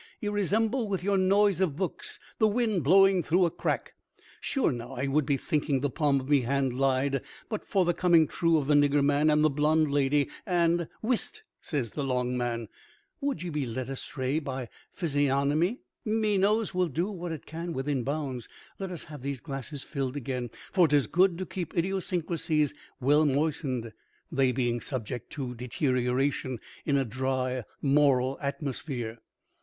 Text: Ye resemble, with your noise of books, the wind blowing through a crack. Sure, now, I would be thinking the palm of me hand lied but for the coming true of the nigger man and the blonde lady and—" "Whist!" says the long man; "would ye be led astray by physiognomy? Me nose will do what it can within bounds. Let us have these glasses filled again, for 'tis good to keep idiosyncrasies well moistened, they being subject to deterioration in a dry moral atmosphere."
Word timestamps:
Ye 0.19 0.29
resemble, 0.29 0.87
with 0.87 1.03
your 1.03 1.19
noise 1.19 1.61
of 1.61 1.75
books, 1.75 2.19
the 2.39 2.47
wind 2.47 2.83
blowing 2.83 3.21
through 3.21 3.45
a 3.45 3.51
crack. 3.51 3.93
Sure, 4.39 4.71
now, 4.71 4.93
I 4.93 5.05
would 5.05 5.27
be 5.27 5.37
thinking 5.37 5.81
the 5.81 5.91
palm 5.91 6.19
of 6.19 6.27
me 6.27 6.41
hand 6.41 6.73
lied 6.73 7.21
but 7.49 7.63
for 7.67 7.85
the 7.85 7.93
coming 7.93 8.25
true 8.27 8.57
of 8.57 8.65
the 8.65 8.73
nigger 8.73 9.05
man 9.05 9.29
and 9.29 9.43
the 9.45 9.49
blonde 9.51 9.91
lady 9.91 10.27
and—" 10.43 10.87
"Whist!" 11.03 11.43
says 11.59 11.91
the 11.91 12.03
long 12.03 12.35
man; 12.35 12.67
"would 13.19 13.43
ye 13.43 13.51
be 13.51 13.63
led 13.63 13.89
astray 13.89 14.39
by 14.39 14.69
physiognomy? 14.91 15.81
Me 16.03 16.37
nose 16.39 16.73
will 16.73 16.87
do 16.87 17.11
what 17.11 17.31
it 17.31 17.45
can 17.45 17.71
within 17.71 18.01
bounds. 18.01 18.49
Let 18.79 18.89
us 18.89 19.03
have 19.03 19.21
these 19.21 19.39
glasses 19.39 19.83
filled 19.83 20.15
again, 20.17 20.49
for 20.71 20.87
'tis 20.87 21.05
good 21.05 21.37
to 21.37 21.45
keep 21.45 21.77
idiosyncrasies 21.77 22.73
well 22.99 23.23
moistened, 23.27 23.93
they 24.31 24.51
being 24.51 24.81
subject 24.81 25.29
to 25.33 25.53
deterioration 25.53 26.57
in 26.87 26.97
a 26.97 27.05
dry 27.05 27.65
moral 27.83 28.39
atmosphere." 28.41 29.19